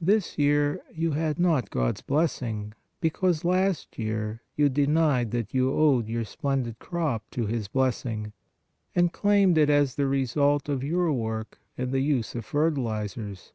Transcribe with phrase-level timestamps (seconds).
[0.00, 5.54] This year you had not God s blessing, be cause last year you denied that
[5.54, 8.32] you owed your splen did crop to His blessing,
[8.96, 13.52] and claimed it as the result of your work and the use of fertilizers.